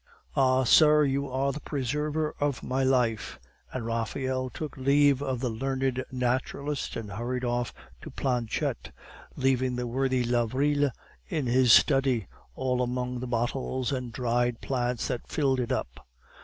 [0.35, 3.39] "Ah, sir, you are the preserver of my life,"
[3.71, 8.91] and Raphael took leave of the learned naturalist and hurried off to Planchette,
[9.35, 10.89] leaving the worthy Lavrille
[11.29, 12.25] in his study,
[12.55, 16.07] all among the bottles and dried plants that filled it up.